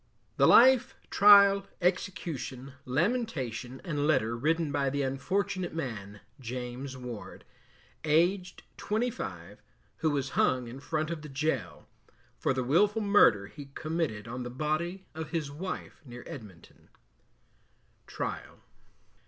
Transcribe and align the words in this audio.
The 0.37 0.47
Life, 0.47 0.95
Trial, 1.11 1.67
Execution, 1.79 2.73
Lamentation, 2.85 3.79
and 3.83 4.07
Letter 4.07 4.35
written 4.35 4.71
by 4.71 4.89
the 4.89 5.03
unfortunate 5.03 5.75
man 5.75 6.21
James 6.39 6.97
Ward, 6.97 7.45
Aged 8.03 8.63
25, 8.77 9.61
who 9.97 10.09
was 10.09 10.31
hung 10.31 10.67
in 10.67 10.79
front 10.79 11.11
of 11.11 11.21
the 11.21 11.29
Gaol, 11.29 11.85
For 12.39 12.51
the 12.51 12.63
Wilful 12.63 13.03
Murder 13.03 13.45
he 13.45 13.65
committed 13.75 14.27
on 14.27 14.41
the 14.41 14.49
body 14.49 15.05
of 15.13 15.29
his 15.29 15.51
Wife, 15.51 16.01
near 16.03 16.23
Edminton. 16.25 16.89
TRIAL. 18.07 18.59